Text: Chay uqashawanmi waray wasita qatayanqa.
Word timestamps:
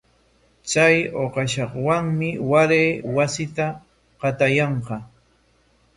Chay 0.69 0.95
uqashawanmi 1.23 2.29
waray 2.51 2.87
wasita 3.15 3.65
qatayanqa. 4.19 4.95